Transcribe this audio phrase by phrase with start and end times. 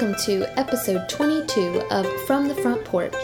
[0.00, 3.16] Welcome to episode 22 of From the Front Porch,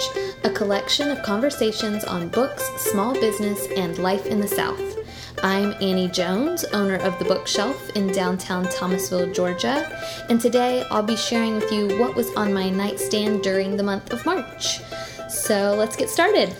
[0.42, 4.98] a collection of conversations on books, small business, and life in the South.
[5.44, 9.88] I'm Annie Jones, owner of The Bookshelf in downtown Thomasville, Georgia,
[10.28, 14.12] and today I'll be sharing with you what was on my nightstand during the month
[14.12, 14.80] of March.
[15.28, 16.56] So let's get started.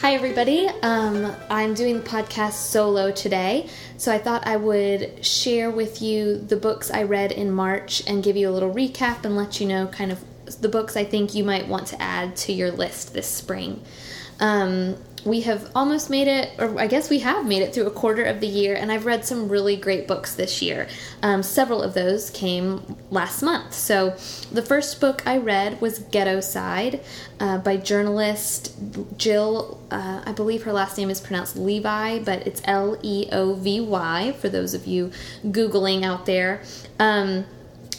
[0.00, 0.66] Hi, everybody.
[0.82, 3.68] Um, I'm doing the podcast solo today,
[3.98, 8.24] so I thought I would share with you the books I read in March and
[8.24, 10.24] give you a little recap and let you know kind of
[10.62, 13.84] the books I think you might want to add to your list this spring.
[14.40, 17.90] Um, we have almost made it, or I guess we have made it through a
[17.90, 20.88] quarter of the year, and I've read some really great books this year.
[21.22, 23.74] Um, several of those came last month.
[23.74, 24.10] So,
[24.52, 27.02] the first book I read was Ghettoside
[27.38, 28.74] uh, by journalist
[29.16, 33.54] Jill, uh, I believe her last name is pronounced Levi, but it's L E O
[33.54, 35.10] V Y for those of you
[35.44, 36.62] Googling out there.
[36.98, 37.44] Um,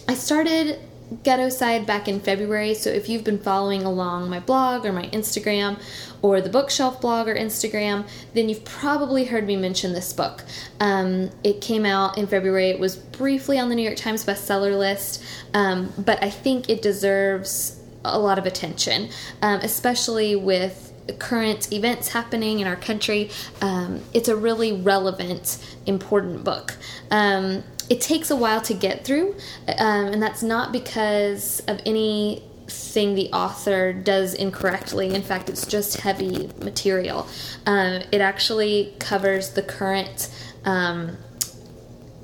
[0.07, 0.79] I started
[1.23, 2.73] Ghettoside back in February.
[2.73, 5.81] So if you've been following along my blog or my Instagram
[6.21, 10.43] or the bookshelf blog or Instagram, then you've probably heard me mention this book.
[10.79, 12.69] Um, it came out in February.
[12.69, 16.81] It was briefly on the New York Times bestseller list, um, but I think it
[16.81, 19.09] deserves a lot of attention,
[19.41, 20.87] um, especially with
[21.19, 23.29] current events happening in our country.
[23.61, 26.75] Um, it's a really relevant, important book.
[27.09, 29.35] Um, it takes a while to get through,
[29.67, 31.81] um, and that's not because of
[32.71, 35.13] anything the author does incorrectly.
[35.13, 37.27] In fact, it's just heavy material.
[37.65, 40.29] Um, it actually covers the current.
[40.65, 41.17] Um,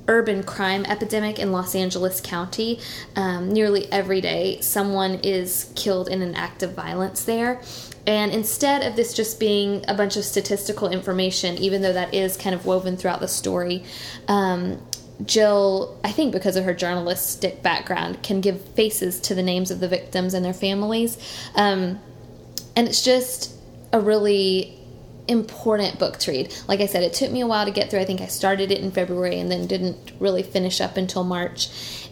[0.09, 2.79] urban crime epidemic in Los Angeles County.
[3.17, 7.61] Um, nearly every day, someone is killed in an act of violence there.
[8.05, 12.37] And instead of this just being a bunch of statistical information, even though that is
[12.37, 13.83] kind of woven throughout the story,
[14.29, 14.81] um,
[15.25, 19.79] Jill, I think because of her journalistic background, can give faces to the names of
[19.79, 21.17] the victims and their families.
[21.55, 21.99] Um,
[22.75, 23.55] and it's just
[23.91, 24.77] a really
[25.27, 26.53] important book to read.
[26.67, 27.99] Like I said, it took me a while to get through.
[27.99, 31.69] I think I started it in February and then didn't really finish up until March.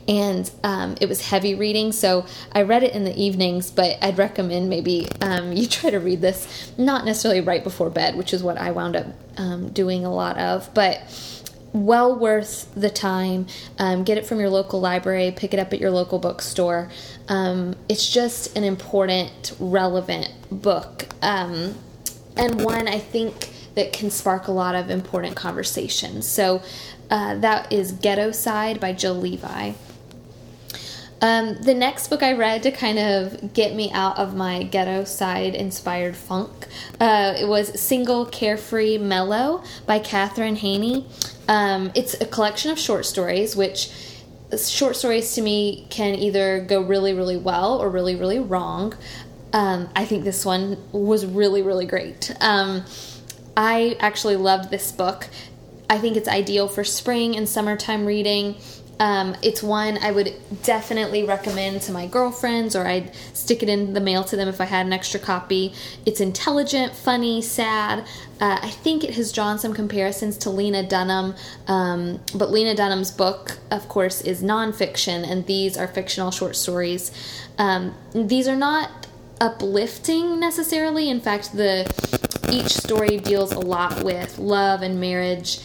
[0.07, 4.19] And um, it was heavy reading, so I read it in the evenings, but I'd
[4.19, 8.43] recommend maybe um, you try to read this not necessarily right before bed, which is
[8.43, 9.07] what I wound up
[9.37, 10.71] um, doing a lot of.
[10.73, 11.01] But
[11.75, 13.47] well worth the time.
[13.77, 16.89] Um, get it from your local library, pick it up at your local bookstore.
[17.27, 21.75] Um, it's just an important, relevant book, um,
[22.37, 26.27] and one I think that can spark a lot of important conversations.
[26.27, 26.61] So
[27.09, 29.73] uh, that is Ghettoside by Jill Levi.
[31.25, 35.55] Um, the next book I read to kind of get me out of my ghettoside
[35.55, 36.67] inspired funk,
[36.99, 41.07] uh, it was Single Carefree Mellow by Katherine Heiny.
[41.47, 43.89] Um, it's a collection of short stories, which
[44.55, 48.93] short stories to me can either go really, really well or really, really wrong.
[49.51, 52.35] Um, I think this one was really, really great.
[52.39, 52.85] Um,
[53.57, 55.27] I actually loved this book.
[55.89, 58.57] I think it's ideal for spring and summertime reading.
[58.99, 60.33] Um, it's one I would
[60.63, 64.61] definitely recommend to my girlfriends, or I'd stick it in the mail to them if
[64.61, 65.73] I had an extra copy.
[66.05, 67.99] It's intelligent, funny, sad.
[68.39, 71.35] Uh, I think it has drawn some comparisons to Lena Dunham,
[71.67, 77.11] um, but Lena Dunham's book, of course, is nonfiction, and these are fictional short stories.
[77.57, 79.07] Um, these are not
[79.41, 81.09] uplifting necessarily.
[81.09, 81.85] In fact, the
[82.49, 85.59] each story deals a lot with love and marriage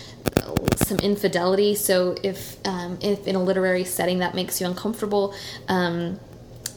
[0.77, 1.75] some infidelity.
[1.75, 5.35] So if um, if in a literary setting that makes you uncomfortable,
[5.69, 6.21] um,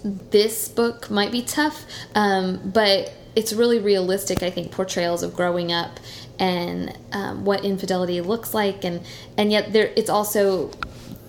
[0.03, 1.85] this book might be tough.
[2.16, 4.43] Um, but it's really realistic.
[4.43, 5.99] I think portrayals of growing up
[6.39, 9.01] and um, what infidelity looks like, and
[9.38, 10.72] and yet there it's also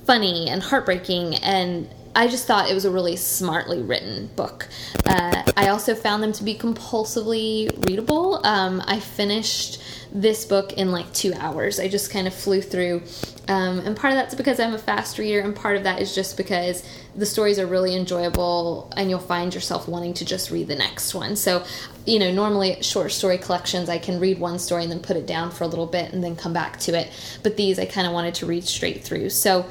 [0.07, 4.69] funny and heartbreaking and I just thought it was a really smartly written book.
[5.05, 8.45] Uh, I also found them to be compulsively readable.
[8.47, 9.83] Um, I finished
[10.15, 11.81] this book in like two hours.
[11.81, 13.03] I just kind of flew through.
[13.49, 16.15] Um, and part of that's because I'm a fast reader, and part of that is
[16.15, 20.69] just because the stories are really enjoyable and you'll find yourself wanting to just read
[20.69, 21.37] the next one.
[21.37, 21.65] So,
[22.07, 25.27] you know, normally short story collections, I can read one story and then put it
[25.27, 27.11] down for a little bit and then come back to it.
[27.43, 29.31] But these I kind of wanted to read straight through.
[29.31, 29.67] So,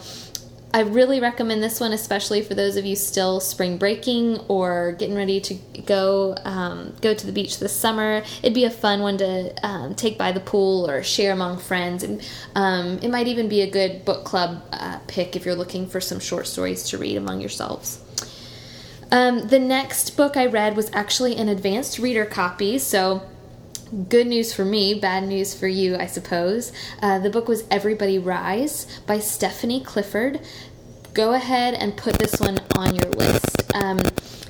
[0.76, 5.16] I really recommend this one, especially for those of you still spring breaking or getting
[5.16, 5.54] ready to
[5.86, 8.24] go um, go to the beach this summer.
[8.42, 12.02] It'd be a fun one to um, take by the pool or share among friends,
[12.02, 15.86] and um, it might even be a good book club uh, pick if you're looking
[15.86, 18.04] for some short stories to read among yourselves.
[19.12, 23.22] Um, the next book I read was actually an advanced reader copy, so
[23.94, 26.72] good news for me, bad news for you, I suppose.
[27.02, 30.40] Uh, the book was Everybody Rise by Stephanie Clifford.
[31.14, 33.72] go ahead and put this one on your list.
[33.76, 34.00] Um,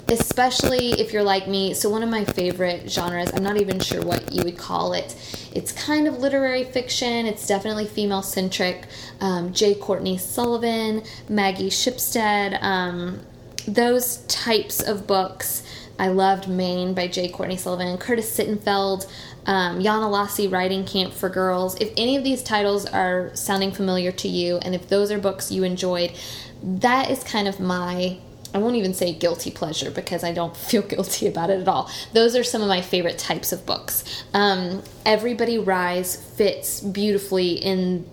[0.07, 1.73] especially if you're like me.
[1.73, 5.15] So, one of my favorite genres, I'm not even sure what you would call it.
[5.53, 8.85] It's kind of literary fiction, it's definitely female centric.
[9.19, 9.75] Um, J.
[9.75, 13.21] Courtney Sullivan, Maggie Shipstead, um,
[13.67, 15.63] those types of books.
[15.99, 17.29] I loved Maine by J.
[17.29, 19.07] Courtney Sullivan, Curtis Sittenfeld,
[19.45, 21.79] um, Yonahlossee Riding Camp for Girls.
[21.79, 25.51] If any of these titles are sounding familiar to you, and if those are books
[25.51, 26.13] you enjoyed,
[26.61, 28.17] that is kind of my
[28.53, 31.89] I won't even say guilty pleasure because I don't feel guilty about it at all.
[32.13, 34.23] Those are some of my favorite types of books.
[34.33, 38.07] Um, Everybody Rise fits beautifully in,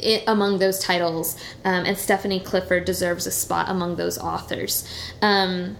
[0.00, 4.88] in among those titles, um, and Stephanie Clifford deserves a spot among those authors.
[5.20, 5.76] Um,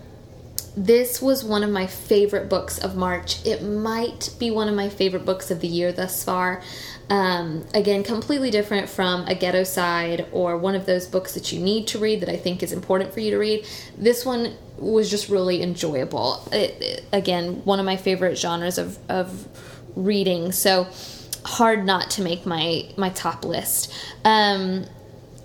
[0.76, 3.44] this was one of my favorite books of March.
[3.46, 6.62] It might be one of my favorite books of the year thus far.
[7.08, 11.86] Um, again, completely different from A Ghettoside or one of those books that you need
[11.88, 13.66] to read that I think is important for you to read.
[13.96, 16.46] This one was just really enjoyable.
[16.52, 19.48] It, it, again, one of my favorite genres of, of
[19.94, 20.88] reading, so
[21.44, 23.94] hard not to make my, my top list.
[24.24, 24.84] Um,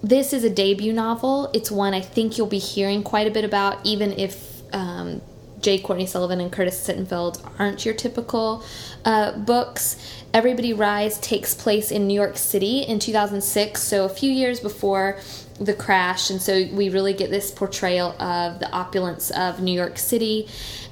[0.03, 1.51] this is a debut novel.
[1.53, 5.21] It's one I think you'll be hearing quite a bit about, even if um,
[5.61, 5.79] J.
[5.79, 8.63] Courtney Sullivan and Curtis Sittenfeld aren't your typical
[9.05, 9.97] uh, books.
[10.33, 15.19] Everybody Rise takes place in New York City in 2006, so a few years before
[15.59, 19.97] the crash, and so we really get this portrayal of the opulence of New York
[19.97, 20.47] City.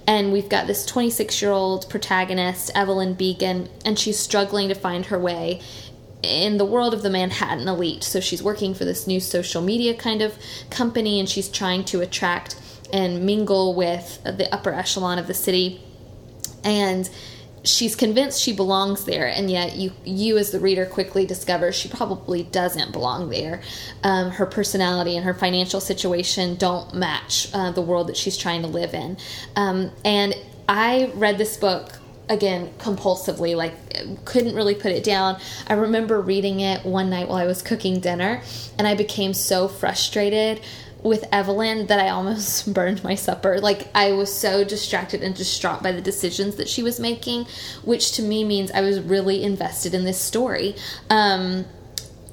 [0.06, 5.06] And we've got this 26 year old protagonist, Evelyn Beacon, and she's struggling to find
[5.08, 5.62] her way
[6.22, 8.04] in the world of the Manhattan elite.
[8.04, 10.38] So she's working for this new social media kind of
[10.70, 12.56] company, and she's trying to attract
[12.94, 15.82] and mingle with the upper echelon of the city.
[16.64, 17.10] And
[17.64, 21.90] she's convinced she belongs there, and yet you, you as the reader, quickly discover she
[21.90, 23.62] probably doesn't belong there.
[24.04, 28.62] Um, her personality and her financial situation don't match uh, the world that she's trying
[28.62, 29.18] to live in.
[29.56, 30.36] Um, and
[30.68, 32.00] I read this book
[32.30, 33.74] again compulsively like
[34.24, 38.00] couldn't really put it down i remember reading it one night while i was cooking
[38.00, 38.40] dinner
[38.78, 40.62] and i became so frustrated
[41.04, 43.60] with Evelyn that I almost burned my supper.
[43.60, 47.46] Like I was so distracted and distraught by the decisions that she was making,
[47.84, 50.76] which to me means I was really invested in this story.
[51.10, 51.66] Um,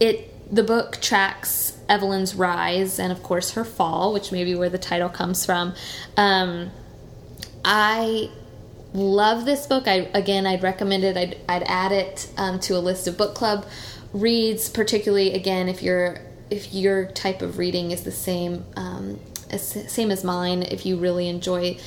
[0.01, 4.71] it the book tracks Evelyn's rise and of course her fall, which may be where
[4.71, 5.75] the title comes from.
[6.17, 6.71] Um,
[7.65, 8.31] I
[8.93, 9.89] love this book.
[9.89, 11.17] I again, I'd recommend it.
[11.17, 13.67] I'd, I'd add it um, to a list of book club
[14.13, 16.21] reads, particularly again if you're
[16.51, 19.19] if your type of reading is the same um,
[19.51, 21.79] as, same as mine, if you really enjoy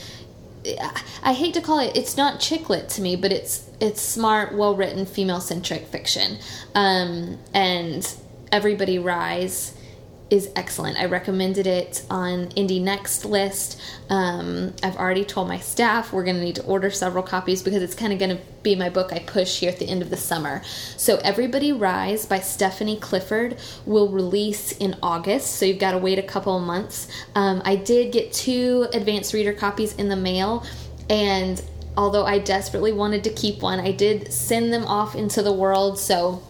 [1.24, 4.54] I hate to call it it's not chick lit to me, but it's it's smart,
[4.54, 6.38] well written, female centric fiction.
[6.76, 8.16] Um, and
[8.52, 9.74] Everybody Rise
[10.30, 10.98] is excellent.
[10.98, 13.82] I recommended it on Indie Next list.
[14.10, 17.82] Um, I've already told my staff we're going to need to order several copies because
[17.82, 20.10] it's kind of going to be my book I push here at the end of
[20.10, 20.62] the summer.
[20.98, 26.20] So, Everybody Rise by Stephanie Clifford will release in August, so you've got to wait
[26.20, 27.08] a couple months.
[27.36, 30.64] Um, I did get two advanced reader copies in the mail,
[31.10, 31.62] and
[31.98, 35.98] although I desperately wanted to keep one, I did send them off into the world.
[35.98, 36.44] So,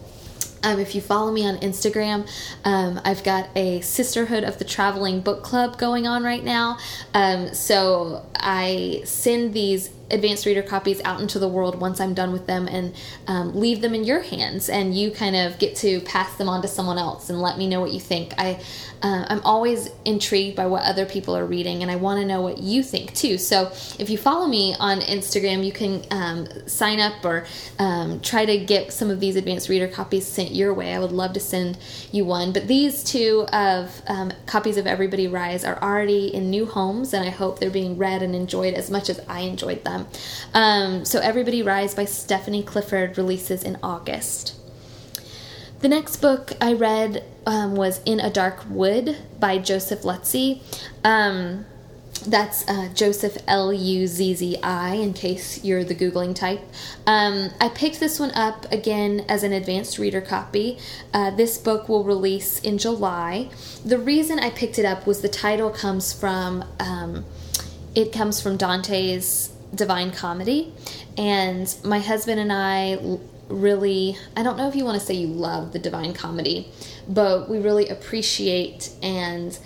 [0.62, 2.28] um, if you follow me on Instagram,
[2.64, 6.78] um, I've got a Sisterhood of the Traveling Book Club going on right now.
[7.14, 12.32] Um, so I send these advanced reader copies out into the world once I'm done
[12.32, 12.94] with them and
[13.26, 16.62] um, leave them in your hands, and you kind of get to pass them on
[16.62, 18.32] to someone else and let me know what you think.
[18.38, 18.60] I
[19.02, 22.42] uh, I'm always intrigued by what other people are reading, and I want to know
[22.42, 23.38] what you think too.
[23.38, 27.46] So if you follow me on Instagram, you can um, sign up or
[27.78, 30.92] um, try to get some of these advanced reader copies sent your way.
[30.92, 31.78] I would love to send
[32.12, 32.52] you one.
[32.52, 37.24] But these two of um, copies of Everybody Rise are already in new homes, and
[37.26, 39.99] I hope they're being read and enjoyed as much as I enjoyed them.
[40.54, 44.56] Um, so Everybody Rise by Stephanie Clifford releases in August.
[45.80, 50.62] The next book I read um, was In a Dark Wood by Joseph Luzzi.
[51.02, 51.64] Um,
[52.26, 56.60] that's uh, Joseph L U Z Z I, in case you're the Googling type.
[57.06, 60.76] Um, I picked this one up again as an advanced reader copy.
[61.14, 63.48] Uh, this book will release in July.
[63.86, 67.24] The reason I picked it up was the title comes from um,
[67.94, 70.72] it comes from Dante's Divine Comedy,
[71.16, 72.98] and my husband and I
[73.48, 76.70] really, I don't know if you want to say you love the Divine Comedy,
[77.08, 79.58] but we really appreciate and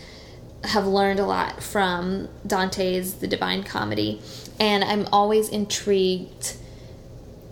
[0.65, 4.21] have learned a lot from Dante's The Divine Comedy.
[4.59, 6.57] And I'm always intrigued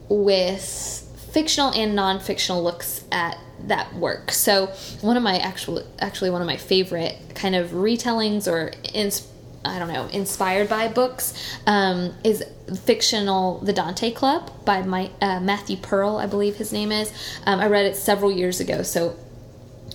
[0.08, 4.30] with fictional and non-fictional looks at that work.
[4.30, 4.66] So
[5.00, 9.28] one of my actual actually one of my favorite kind of retellings or ins-
[9.64, 11.34] I don't know inspired by books
[11.66, 12.44] um, is
[12.84, 17.12] fictional The Dante Club by my uh, Matthew Pearl I believe his name is.
[17.46, 19.16] Um, I read it several years ago, so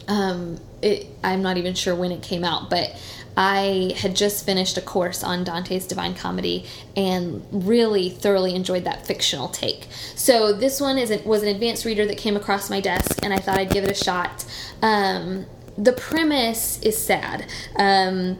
[0.07, 2.95] um, it, I'm not even sure when it came out, but
[3.35, 9.05] I had just finished a course on Dante's Divine Comedy and really thoroughly enjoyed that
[9.05, 9.87] fictional take.
[10.15, 13.37] So this one is was an advanced reader that came across my desk, and I
[13.37, 14.43] thought I'd give it a shot.
[14.81, 15.45] Um,
[15.77, 17.45] the premise is sad.
[17.75, 18.39] Um,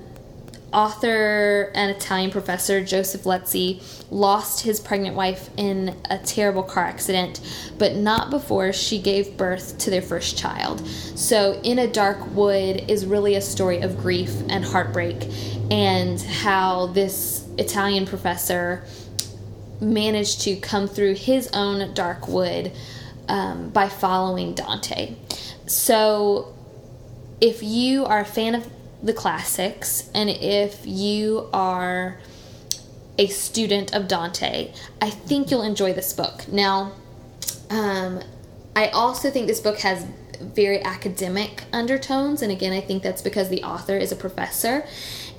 [0.73, 3.81] author and Italian professor Joseph Luzzi
[4.11, 7.41] lost his pregnant wife in a terrible car accident,
[7.77, 10.85] but not before she gave birth to their first child.
[10.87, 15.27] So, In a Dark Wood is really a story of grief and heartbreak,
[15.71, 18.85] and how this Italian professor
[19.79, 22.71] managed to come through his own dark wood
[23.27, 25.15] um, by following Dante.
[25.65, 26.53] So,
[27.39, 28.67] if you are a fan of
[29.07, 32.19] the classics, and if you are
[33.17, 34.71] a student of Dante,
[35.01, 36.47] I think you'll enjoy this book.
[36.47, 36.91] Now,
[37.69, 38.21] um,
[38.75, 40.05] I also think this book has
[40.39, 44.85] very academic undertones, and again, I think that's because the author is a professor.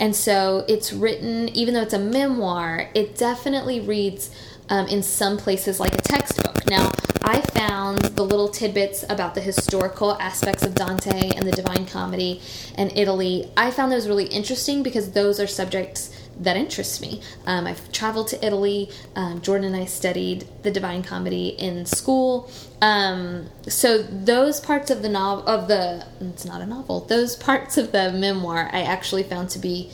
[0.00, 4.34] And so it's written, even though it's a memoir, it definitely reads
[4.68, 6.66] um, in some places like a textbook.
[6.68, 6.90] Now,
[7.22, 12.40] I found the little tidbits about the historical aspects of Dante and the Divine Comedy
[12.76, 13.50] and Italy.
[13.56, 16.10] I found those really interesting because those are subjects
[16.40, 17.20] that interest me.
[17.46, 18.90] Um, I've traveled to Italy.
[19.16, 22.50] Um, Jordan and I studied the Divine Comedy in school.
[22.80, 27.00] Um, so those parts of the novel of the it's not a novel.
[27.00, 29.90] Those parts of the memoir I actually found to be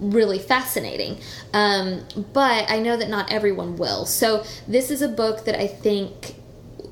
[0.00, 1.18] really fascinating.
[1.52, 4.06] Um, but I know that not everyone will.
[4.06, 6.34] So this is a book that I think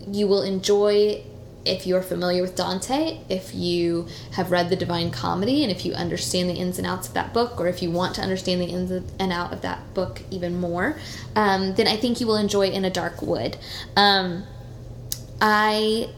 [0.09, 1.23] you will enjoy
[1.67, 5.93] if you're familiar with Dante, if you have read the Divine Comedy, and if you
[5.95, 8.67] understand the ins and outs of that book, or if you want to understand the
[8.67, 10.97] ins and out of that book even more,
[11.35, 13.57] um, then I think you will enjoy In a Dark Wood.
[13.97, 14.45] Um,
[15.41, 16.09] I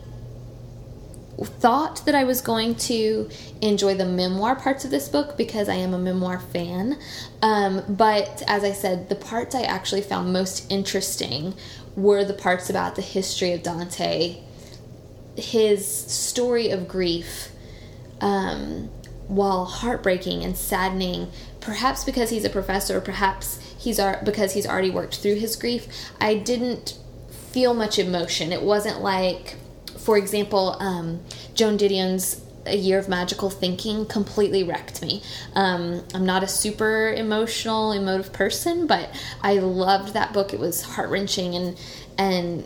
[1.45, 3.29] thought that I was going to
[3.61, 6.99] enjoy the memoir parts of this book because I am a memoir fan.
[7.43, 11.55] Um, but as I said, the parts I actually found most interesting
[11.97, 14.41] were the parts about the history of Dante,
[15.37, 17.51] his story of grief,
[18.21, 18.91] um,
[19.29, 21.31] while heartbreaking and saddening,
[21.61, 25.87] perhaps because he's a professor, perhaps he's because he's already worked through his grief.
[26.21, 26.99] I didn't
[27.31, 28.53] feel much emotion.
[28.53, 29.57] It wasn't like,
[30.09, 31.21] for example, um,
[31.53, 35.23] Joan Didion's a year of magical thinking completely wrecked me.
[35.55, 40.55] Um, I'm not a super emotional, emotive person, but I loved that book.
[40.55, 41.79] It was heart wrenching and
[42.17, 42.65] and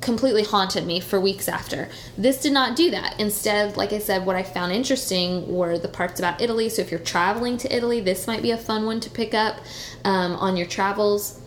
[0.00, 1.88] completely haunted me for weeks after.
[2.16, 3.18] This did not do that.
[3.18, 6.68] Instead, like I said, what I found interesting were the parts about Italy.
[6.68, 9.56] So if you're traveling to Italy, this might be a fun one to pick up
[10.04, 11.40] um, on your travels.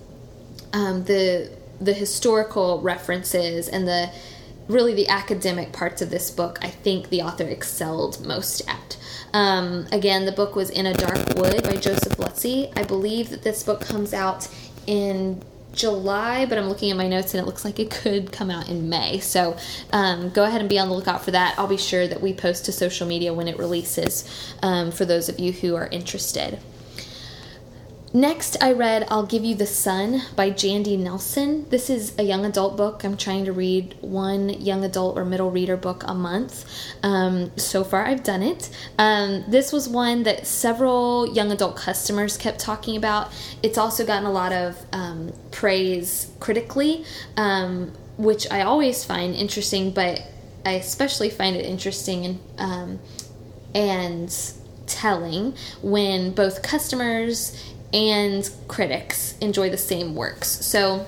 [0.73, 4.09] Um, the the historical references and the
[4.67, 8.97] really the academic parts of this book, I think the author excelled most at.
[9.33, 12.71] Um, again, the book was In a Dark Wood by Joseph Luzzi.
[12.75, 14.47] I believe that this book comes out
[14.87, 15.41] in
[15.73, 18.69] July, but I'm looking at my notes and it looks like it could come out
[18.69, 19.19] in May.
[19.19, 19.57] So
[19.91, 21.55] um, go ahead and be on the lookout for that.
[21.57, 24.23] I'll be sure that we post to social media when it releases
[24.63, 26.59] um, for those of you who are interested.
[28.15, 31.67] Next, I read I'll Give You the Sun by Jandy Nelson.
[31.67, 33.03] This is a young adult book.
[33.03, 36.63] I'm trying to read one young adult or middle reader book a month.
[37.03, 38.69] Um, so far, I've done it.
[38.97, 43.33] Um, this was one that several young adult customers kept talking about.
[43.61, 47.03] It's also gotten a lot of um, praise critically,
[47.35, 50.21] um, which I always find interesting, but
[50.65, 52.99] I especially find it interesting and, um,
[53.73, 54.53] and
[54.87, 60.49] telling when both customers and critics enjoy the same works.
[60.49, 61.05] So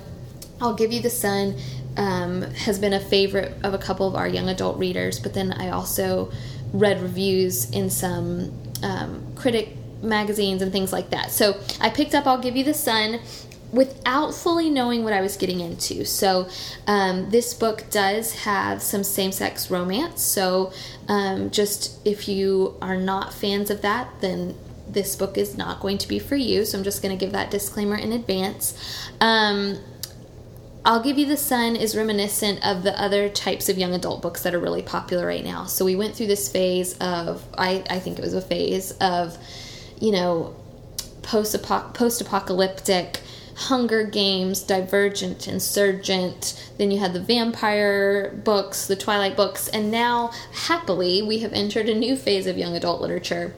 [0.61, 1.57] I'll Give You the Sun
[1.97, 5.51] um, has been a favorite of a couple of our young adult readers, but then
[5.51, 6.31] I also
[6.71, 8.53] read reviews in some
[8.83, 11.31] um, critic magazines and things like that.
[11.31, 13.19] So I picked up I'll Give You the Sun
[13.73, 16.05] without fully knowing what I was getting into.
[16.05, 16.47] So,
[16.87, 20.21] um, this book does have some same sex romance.
[20.21, 20.71] So,
[21.09, 24.55] um, just if you are not fans of that, then
[24.89, 26.65] this book is not going to be for you.
[26.65, 28.73] So I'm just going to give that disclaimer in advance.
[29.19, 29.79] Um,
[30.85, 34.43] I'll Give You the Sun is reminiscent of the other types of young adult books
[34.43, 35.65] that are really popular right now.
[35.65, 39.37] So we went through this phase of, I, I think it was a phase of,
[39.99, 40.55] you know,
[41.23, 43.19] post apocalyptic
[43.57, 46.71] Hunger Games, Divergent, Insurgent.
[46.77, 51.89] Then you had the vampire books, the Twilight books, and now, happily, we have entered
[51.89, 53.55] a new phase of young adult literature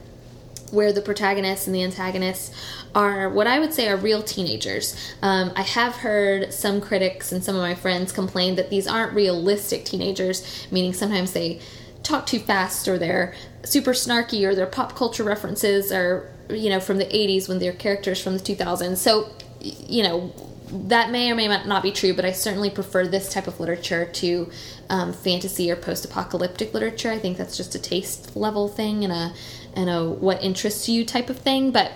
[0.72, 2.52] where the protagonists and the antagonists
[2.94, 4.96] are what I would say are real teenagers.
[5.22, 9.12] Um, I have heard some critics and some of my friends complain that these aren't
[9.12, 11.60] realistic teenagers, meaning sometimes they
[12.02, 16.80] talk too fast or they're super snarky or their pop culture references are you know
[16.80, 18.96] from the 80s when they're characters from the 2000s.
[18.96, 19.28] So
[19.60, 20.32] you know
[20.72, 24.06] that may or may not be true, but I certainly prefer this type of literature
[24.06, 24.50] to
[24.88, 27.10] um, fantasy or post-apocalyptic literature.
[27.10, 29.32] I think that's just a taste level thing and a
[29.74, 31.70] and a what interests you type of thing.
[31.70, 31.92] But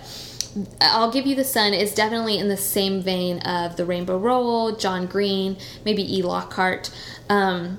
[0.80, 4.76] I'll give you the Sun is definitely in the same vein of the Rainbow Rowell,
[4.76, 6.22] John Green, maybe E.
[6.22, 6.90] Lockhart.
[7.28, 7.78] Um,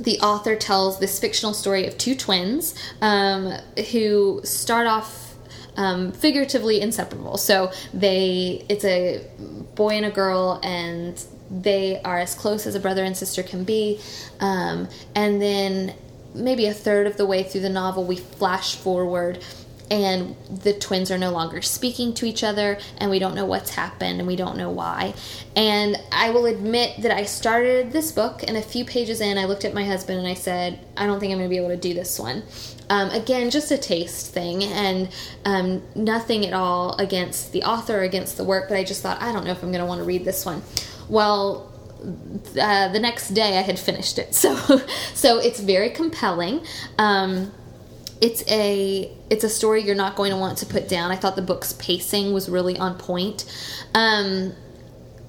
[0.00, 3.52] the author tells this fictional story of two twins um,
[3.92, 5.34] who start off
[5.76, 7.36] um, figuratively inseparable.
[7.36, 9.24] So they, it's a
[9.74, 13.64] boy and a girl, and they are as close as a brother and sister can
[13.64, 14.00] be.
[14.40, 15.94] Um, and then
[16.34, 19.42] maybe a third of the way through the novel, we flash forward
[19.90, 23.70] and the twins are no longer speaking to each other and we don't know what's
[23.70, 25.14] happened and we don't know why.
[25.56, 29.44] And i will admit that i started this book and a few pages in i
[29.44, 31.70] looked at my husband and i said i don't think i'm going to be able
[31.70, 32.42] to do this one.
[32.90, 35.08] Um, again just a taste thing and
[35.44, 39.20] um, nothing at all against the author or against the work but i just thought
[39.22, 40.62] i don't know if i'm going to want to read this one.
[41.08, 41.67] Well
[42.00, 44.34] uh, the next day I had finished it.
[44.38, 44.54] So
[45.14, 46.64] so it's very compelling.
[46.98, 47.52] Um,
[48.20, 51.10] it's a it's a story you're not going to want to put down.
[51.10, 53.44] I thought the book's pacing was really on point.
[53.94, 54.54] Um,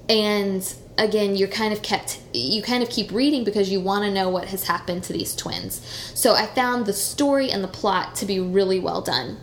[0.07, 4.11] and again, you're kind of kept you kind of keep reading because you want to
[4.11, 5.81] know what has happened to these twins.
[6.13, 9.37] So I found the story and the plot to be really well done.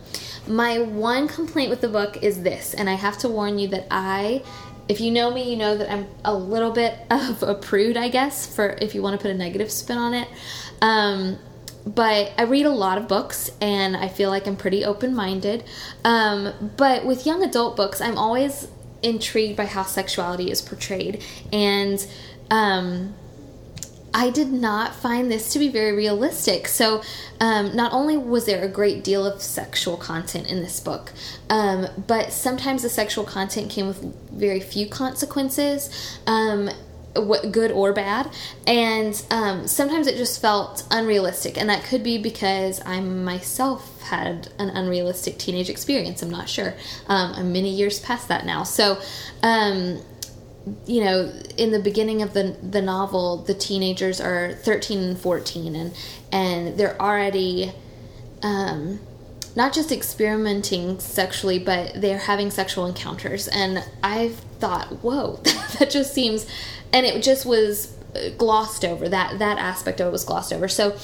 [0.47, 3.85] My one complaint with the book is this, and I have to warn you that
[3.91, 4.43] I
[4.89, 8.09] if you know me, you know that I'm a little bit of a prude, I
[8.09, 10.27] guess, for if you want to put a negative spin on it.
[10.81, 11.39] Um,
[11.85, 15.63] but I read a lot of books and I feel like I'm pretty open minded.
[16.03, 18.67] Um, but with young adult books, I'm always
[19.01, 21.23] intrigued by how sexuality is portrayed.
[21.53, 22.05] And
[22.51, 23.15] um,
[24.13, 26.67] I did not find this to be very realistic.
[26.67, 27.01] So,
[27.39, 31.11] um, not only was there a great deal of sexual content in this book,
[31.49, 35.89] um, but sometimes the sexual content came with very few consequences.
[36.25, 36.69] Um,
[37.51, 38.31] good or bad
[38.67, 44.47] and um, sometimes it just felt unrealistic and that could be because i myself had
[44.59, 46.75] an unrealistic teenage experience i'm not sure
[47.07, 49.01] um, i'm many years past that now so
[49.41, 49.99] um,
[50.85, 55.75] you know, in the beginning of the the novel, the teenagers are 13 and 14,
[55.75, 55.93] and
[56.31, 57.71] and they're already
[58.43, 58.99] um,
[59.55, 63.47] not just experimenting sexually, but they're having sexual encounters.
[63.47, 65.37] And I thought, whoa,
[65.79, 66.45] that just seems,
[66.93, 67.95] and it just was
[68.37, 69.07] glossed over.
[69.09, 70.67] That that aspect of it was glossed over.
[70.67, 70.97] So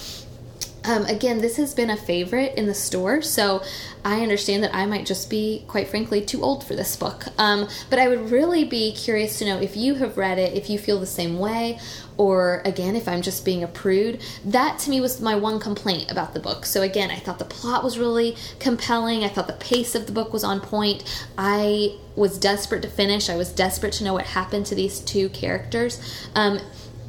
[0.85, 3.63] um, again, this has been a favorite in the store, so
[4.03, 7.25] I understand that I might just be, quite frankly, too old for this book.
[7.37, 10.69] Um, but I would really be curious to know if you have read it, if
[10.69, 11.79] you feel the same way,
[12.17, 14.21] or again, if I'm just being a prude.
[14.43, 16.65] That to me was my one complaint about the book.
[16.65, 19.23] So again, I thought the plot was really compelling.
[19.23, 21.03] I thought the pace of the book was on point.
[21.37, 23.29] I was desperate to finish.
[23.29, 26.27] I was desperate to know what happened to these two characters.
[26.35, 26.59] Um,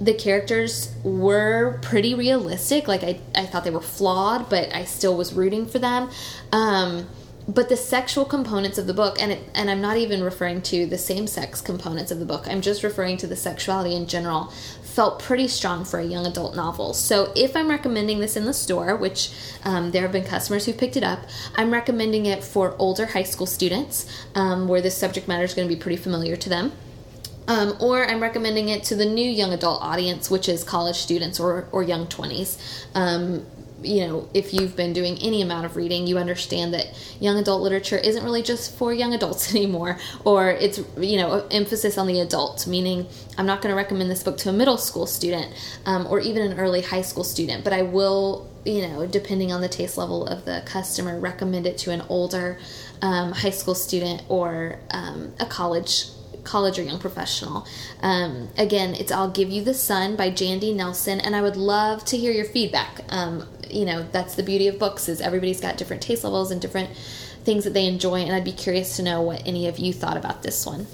[0.00, 2.88] the characters were pretty realistic.
[2.88, 6.11] Like I, I thought they were flawed, but I still was rooting for them.
[6.52, 7.07] Um,
[7.46, 10.87] but the sexual components of the book, and it, and I'm not even referring to
[10.87, 12.46] the same sex components of the book.
[12.48, 14.50] I'm just referring to the sexuality in general.
[14.83, 16.94] Felt pretty strong for a young adult novel.
[16.94, 19.30] So if I'm recommending this in the store, which
[19.64, 21.20] um, there have been customers who picked it up,
[21.54, 25.68] I'm recommending it for older high school students, um, where this subject matter is going
[25.68, 26.72] to be pretty familiar to them.
[27.46, 31.38] Um, or I'm recommending it to the new young adult audience, which is college students
[31.38, 32.87] or, or young 20s.
[32.94, 33.44] Um,
[33.85, 36.87] you know, if you've been doing any amount of reading, you understand that
[37.20, 41.98] young adult literature isn't really just for young adults anymore, or it's, you know, emphasis
[41.98, 45.07] on the adult, meaning I'm not going to recommend this book to a middle school
[45.07, 45.52] student
[45.85, 49.61] um, or even an early high school student, but I will, you know, depending on
[49.61, 52.59] the taste level of the customer, recommend it to an older
[53.02, 56.07] um, high school student or um, a college
[56.44, 57.66] college or young professional.
[58.00, 62.04] Um, again, it's I'll Give You the Sun by Jandy Nelson, and I would love
[62.07, 63.00] to hear your feedback.
[63.09, 66.61] Um, you know, that's the beauty of books is everybody's got different taste levels and
[66.61, 66.90] different
[67.44, 70.16] things that they enjoy, and I'd be curious to know what any of you thought
[70.16, 70.87] about this one.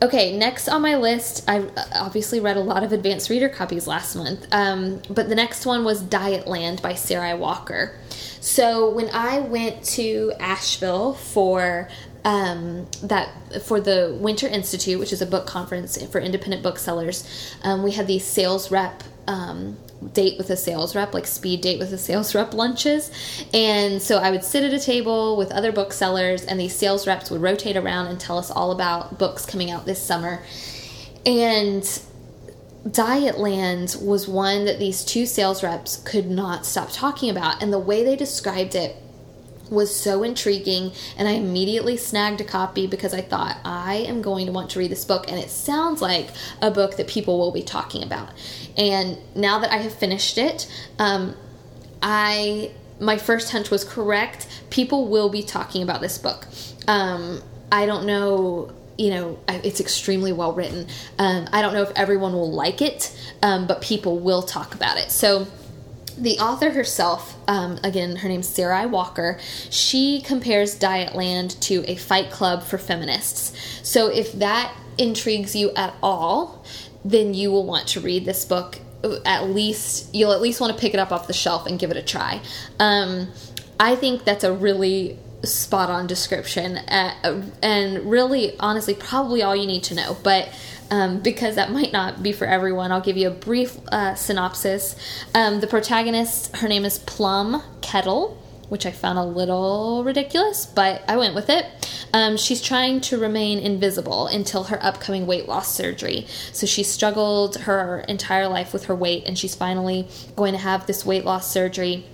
[0.00, 4.14] Okay, next on my list, I obviously read a lot of advanced reader copies last
[4.14, 7.98] month, um, but the next one was Dietland by Sarai Walker.
[8.40, 11.88] So when I went to Asheville for
[12.24, 17.26] um, that for the Winter Institute, which is a book conference for independent booksellers,
[17.62, 19.76] um, we had these sales rep um,
[20.12, 23.10] date with a sales rep, like speed date with a sales rep lunches.
[23.52, 27.30] And so I would sit at a table with other booksellers, and these sales reps
[27.30, 30.42] would rotate around and tell us all about books coming out this summer.
[31.26, 31.84] And
[32.86, 37.62] Dietland was one that these two sales reps could not stop talking about.
[37.62, 38.96] And the way they described it
[39.70, 44.46] was so intriguing and I immediately snagged a copy because I thought I am going
[44.46, 46.30] to want to read this book and it sounds like
[46.62, 48.30] a book that people will be talking about.
[48.76, 51.36] And now that I have finished it, um,
[52.02, 54.48] I my first hunch was correct.
[54.70, 56.46] People will be talking about this book.
[56.88, 60.88] Um, I don't know you know, it's extremely well written.
[61.18, 64.98] Um, I don't know if everyone will like it, um, but people will talk about
[64.98, 65.10] it.
[65.10, 65.46] So,
[66.18, 69.38] the author herself, um, again, her name's Sarai Walker,
[69.70, 73.56] she compares Dietland to a fight club for feminists.
[73.88, 76.64] So, if that intrigues you at all,
[77.04, 78.80] then you will want to read this book.
[79.24, 81.92] At least, you'll at least want to pick it up off the shelf and give
[81.92, 82.40] it a try.
[82.80, 83.28] Um,
[83.78, 89.66] I think that's a really spot on description uh, and really honestly probably all you
[89.66, 90.48] need to know but
[90.90, 94.96] um, because that might not be for everyone i'll give you a brief uh, synopsis.
[95.34, 101.02] Um, the protagonist her name is plum kettle which i found a little ridiculous but
[101.08, 101.66] i went with it.
[102.12, 106.26] Um, she's trying to remain invisible until her upcoming weight loss surgery.
[106.52, 110.86] So she struggled her entire life with her weight and she's finally going to have
[110.86, 112.06] this weight loss surgery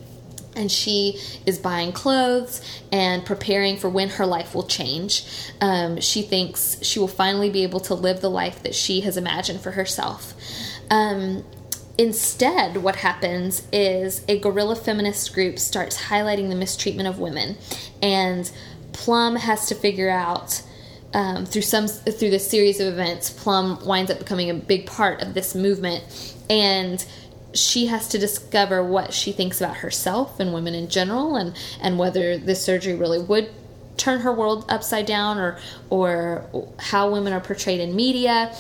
[0.57, 2.61] and she is buying clothes
[2.93, 5.27] and preparing for when her life will change.
[5.61, 9.17] Um, she thinks she will finally be able to live the life that she has
[9.17, 10.35] imagined for herself.
[10.91, 11.45] Um,
[11.99, 17.57] instead, what happens is a guerrilla feminist group starts highlighting the mistreatment of women,
[18.03, 18.51] and
[18.93, 20.63] Plum has to figure out.
[21.13, 25.23] Um, through some through this series of events, Plum winds up becoming a big part
[25.23, 26.03] of this movement,
[26.51, 27.07] and
[27.55, 31.99] she has to discover what she thinks about herself and women in general and and
[31.99, 33.51] whether this surgery really would
[33.97, 35.59] turn her world upside down or
[35.91, 38.55] or how women are portrayed in media.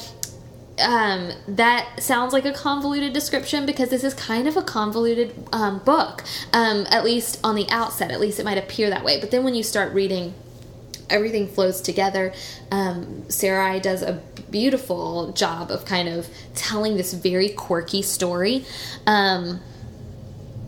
[0.77, 5.79] Um, that sounds like a convoluted description because this is kind of a convoluted um,
[5.79, 9.21] book um, at least on the outset at least it might appear that way.
[9.21, 10.35] But then when you start reading
[11.11, 12.33] everything flows together.
[12.71, 18.65] Um, Sarai does a beautiful job of kind of telling this very quirky story.
[19.07, 19.61] Um,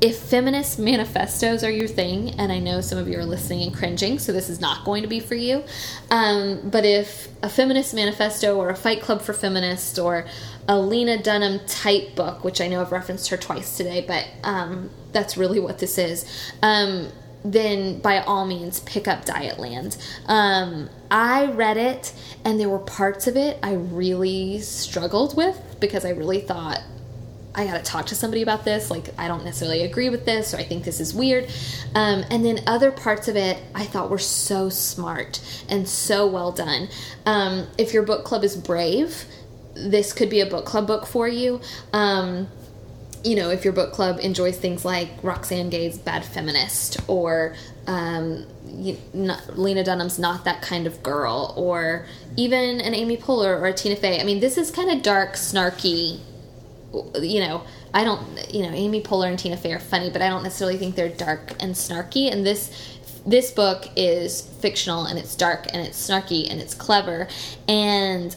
[0.00, 3.74] if feminist manifestos are your thing, and I know some of you are listening and
[3.74, 5.64] cringing, so this is not going to be for you,
[6.10, 10.26] um, but if a feminist manifesto or a fight club for feminists or
[10.68, 14.90] a Lena Dunham type book, which I know I've referenced her twice today, but um,
[15.12, 16.26] that's really what this is
[16.62, 17.08] um,
[17.44, 19.96] then by all means pick up Dietland.
[20.26, 22.12] Um, I read it,
[22.44, 26.82] and there were parts of it I really struggled with because I really thought
[27.56, 28.90] I got to talk to somebody about this.
[28.90, 31.50] Like, I don't necessarily agree with this, or I think this is weird.
[31.94, 36.52] Um, and then other parts of it I thought were so smart and so well
[36.52, 36.88] done.
[37.24, 39.24] Um, if your book club is brave,
[39.74, 41.60] this could be a book club book for you.
[41.94, 42.48] Um,
[43.24, 47.54] you know, if your book club enjoys things like Roxane Gay's Bad Feminist or
[47.86, 53.60] um, you, not, Lena Dunham's Not That Kind of Girl or even an Amy Poehler
[53.60, 54.20] or a Tina Fey.
[54.20, 56.20] I mean, this is kind of dark, snarky.
[57.20, 60.28] You know, I don't, you know, Amy Poehler and Tina Fey are funny, but I
[60.28, 62.30] don't necessarily think they're dark and snarky.
[62.30, 62.92] And this
[63.26, 67.26] this book is fictional and it's dark and it's snarky and it's clever
[67.66, 68.36] and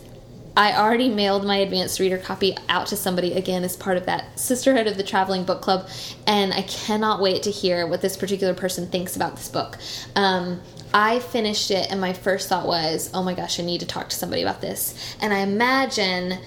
[0.60, 4.38] I already mailed my advanced reader copy out to somebody again as part of that
[4.38, 5.88] Sisterhood of the Traveling Book Club,
[6.28, 9.78] and I cannot wait to hear what this particular person thinks about this book.
[10.18, 10.60] Um,
[10.94, 14.10] I finished it, and my first thought was, oh my gosh, I need to talk
[14.10, 15.16] to somebody about this.
[15.22, 16.40] And I imagine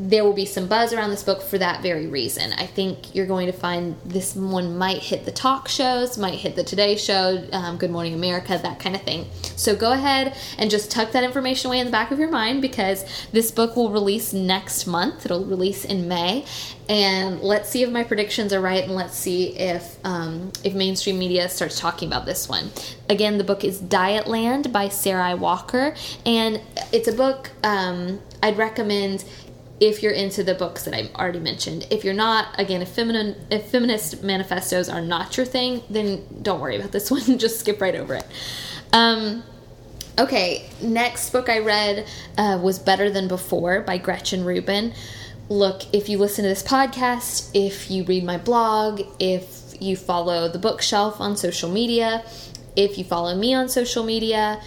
[0.00, 2.52] there will be some buzz around this book for that very reason.
[2.52, 6.54] I think you're going to find this one might hit the talk shows, might hit
[6.54, 9.26] the Today Show, um, Good Morning America, that kind of thing.
[9.56, 12.62] So go ahead and just tuck that information away in the back of your mind
[12.62, 15.24] because this book will release next month.
[15.24, 16.44] It'll release in May,
[16.88, 21.18] and let's see if my predictions are right, and let's see if um, if mainstream
[21.18, 22.70] media starts talking about this one.
[23.10, 26.60] Again, the book is Dietland by Sarai Walker, and
[26.92, 29.24] it's a book um, I'd recommend
[29.80, 31.86] if you're into the books that I've already mentioned.
[31.90, 36.60] If you're not, again, if feminine if feminist manifestos are not your thing, then don't
[36.60, 37.38] worry about this one.
[37.38, 38.26] Just skip right over it.
[38.92, 39.42] Um,
[40.18, 44.94] okay, next book I read uh, was Better Than Before by Gretchen Rubin.
[45.48, 50.48] Look, if you listen to this podcast, if you read my blog, if you follow
[50.48, 52.24] the bookshelf on social media,
[52.76, 54.60] if you follow me on social media,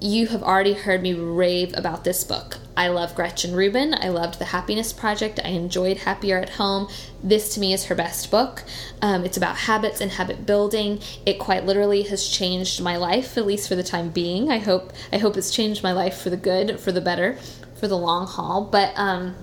[0.00, 2.58] you have already heard me rave about this book.
[2.76, 3.94] I love Gretchen Rubin.
[3.94, 5.38] I loved The Happiness Project.
[5.44, 6.88] I enjoyed Happier at Home.
[7.22, 8.64] This to me is her best book.
[9.00, 11.00] Um, it's about habits and habit building.
[11.24, 14.50] It quite literally has changed my life, at least for the time being.
[14.50, 17.38] I hope I hope it's changed my life for the good, for the better,
[17.74, 18.64] for the long haul.
[18.64, 19.36] But um,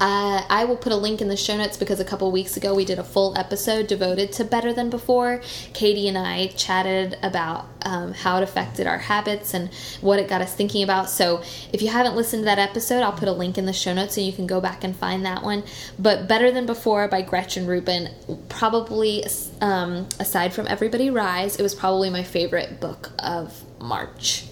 [0.00, 2.74] uh, I will put a link in the show notes because a couple weeks ago
[2.74, 5.42] we did a full episode devoted to Better Than Before.
[5.74, 9.68] Katie and I chatted about um, how it affected our habits and
[10.00, 11.10] what it got us thinking about.
[11.10, 13.92] So if you haven't listened to that episode, I'll put a link in the show
[13.92, 15.64] notes so you can go back and find that one.
[15.98, 18.08] But Better Than Before by Gretchen Rubin,
[18.48, 19.24] probably
[19.60, 24.46] um, aside from Everybody Rise, it was probably my favorite book of March.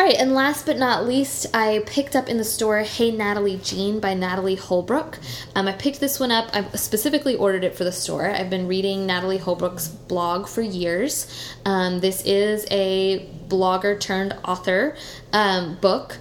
[0.00, 3.60] All right, and last but not least, I picked up in the store Hey Natalie
[3.62, 5.18] Jean by Natalie Holbrook.
[5.54, 6.48] Um, I picked this one up.
[6.54, 8.30] I specifically ordered it for the store.
[8.30, 11.54] I've been reading Natalie Holbrook's blog for years.
[11.66, 14.96] Um, this is a blogger turned author
[15.34, 16.16] um, book,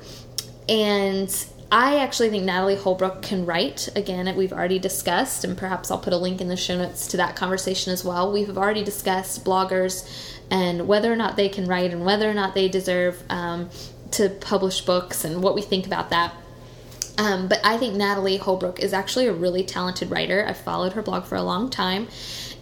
[0.67, 1.33] and
[1.71, 3.87] I actually think Natalie Holbrook can write.
[3.95, 7.17] Again, we've already discussed, and perhaps I'll put a link in the show notes to
[7.17, 8.29] that conversation as well.
[8.33, 10.05] We've already discussed bloggers
[10.51, 13.69] and whether or not they can write and whether or not they deserve um,
[14.11, 16.33] to publish books and what we think about that.
[17.17, 20.45] Um, but I think Natalie Holbrook is actually a really talented writer.
[20.47, 22.07] I've followed her blog for a long time.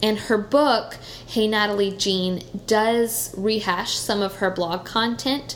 [0.02, 0.98] And her book,
[1.28, 5.56] Hey Natalie Jean, does rehash some of her blog content.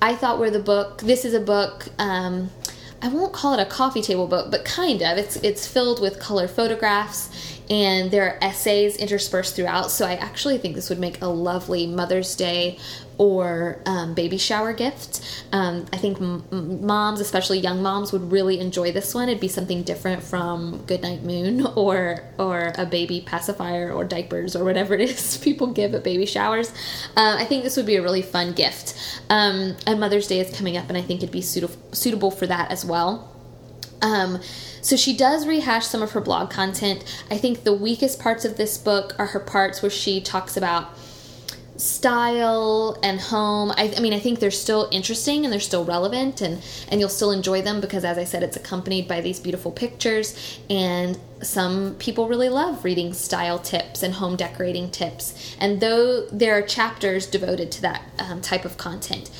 [0.00, 2.50] I thought where the book, this is a book, um,
[3.00, 5.18] I won't call it a coffee table book, but kind of.
[5.18, 9.90] It's it's filled with color photographs and there are essays interspersed throughout.
[9.90, 12.78] So I actually think this would make a lovely Mother's Day
[13.16, 15.22] or um, baby shower gift.
[15.52, 19.30] Um, I think m- moms, especially young moms, would really enjoy this one.
[19.30, 24.64] It'd be something different from Goodnight Moon or or a baby pacifier or diapers or
[24.64, 26.70] whatever it is people give at baby showers.
[27.16, 28.94] Uh, I think this would be a really fun gift.
[29.30, 32.46] Um, and Mother's Day is coming up, and I think it'd be suit- suitable for
[32.46, 33.31] that as well.
[34.02, 34.40] Um,
[34.82, 37.04] so she does rehash some of her blog content.
[37.30, 40.90] I think the weakest parts of this book are her parts where she talks about
[41.76, 43.70] style and home.
[43.76, 47.08] I, I, mean, I think they're still interesting and they're still relevant, and and you'll
[47.08, 50.60] still enjoy them because, as I said, it's accompanied by these beautiful pictures.
[50.68, 55.56] And some people really love reading style tips and home decorating tips.
[55.60, 59.30] And though there are chapters devoted to that um, type of content,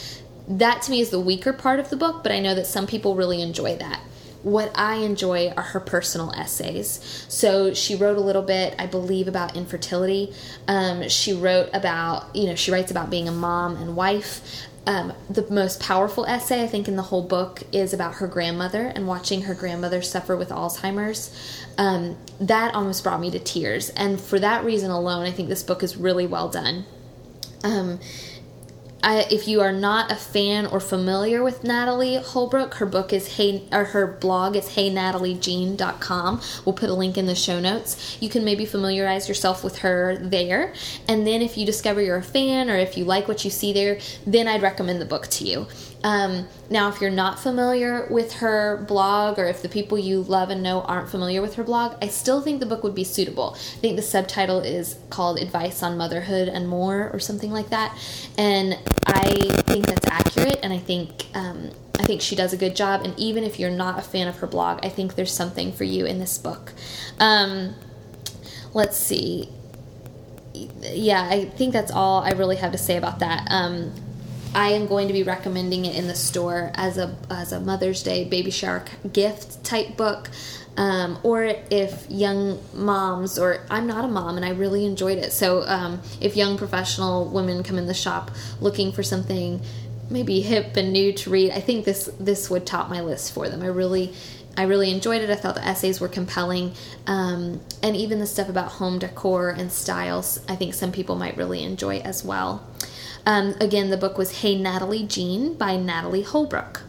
[0.46, 2.22] that to me is the weaker part of the book.
[2.22, 4.01] But I know that some people really enjoy that
[4.42, 7.24] what I enjoy are her personal essays.
[7.28, 10.35] So she wrote a little bit, I believe, about infertility.
[10.66, 14.66] Um, she wrote about, you know, she writes about being a mom and wife.
[14.85, 18.88] Um, the most powerful essay, I think, in the whole book is about her grandmother
[18.88, 21.33] and watching her grandmother suffer with Alzheimer's.
[21.78, 23.90] Um, that almost brought me to tears.
[23.90, 26.85] And for that reason alone, I think this book is really well done.
[27.62, 28.00] Um,
[29.02, 33.36] I, if you are not a fan or familiar with Natalie Holbrook, her book is
[33.36, 36.40] hey or her blog is heynataliejean.com.
[36.64, 38.16] We'll put a link in the show notes.
[38.20, 40.72] You can maybe familiarize yourself with her there.
[41.08, 43.72] And then if you discover you're a fan or if you like what you see
[43.72, 45.66] there, then I'd recommend the book to you.
[46.04, 50.50] Um, now, if you're not familiar with her blog, or if the people you love
[50.50, 53.54] and know aren't familiar with her blog, I still think the book would be suitable.
[53.54, 57.96] I think the subtitle is called Advice on Motherhood and More, or something like that.
[58.36, 59.30] And I
[59.66, 61.26] think that's accurate, and I think.
[61.34, 64.26] Um, I think she does a good job, and even if you're not a fan
[64.26, 66.72] of her blog, I think there's something for you in this book.
[67.20, 67.76] Um,
[68.74, 69.48] let's see
[70.54, 73.46] yeah, I think that's all I really have to say about that.
[73.50, 73.92] Um,
[74.54, 78.02] I am going to be recommending it in the store as a as a Mother's
[78.02, 80.30] Day baby shower gift type book.
[80.74, 85.32] Um, or if young moms, or I'm not a mom and I really enjoyed it.
[85.32, 89.60] So um, if young professional women come in the shop looking for something
[90.08, 93.48] maybe hip and new to read, I think this this would top my list for
[93.48, 93.62] them.
[93.62, 94.14] I really
[94.56, 95.30] I really enjoyed it.
[95.30, 96.72] I thought the essays were compelling,
[97.06, 100.40] um, and even the stuff about home decor and styles.
[100.48, 102.66] I think some people might really enjoy as well.
[103.24, 106.82] Um, again, the book was Hey Natalie Jean by Natalie Holbrook.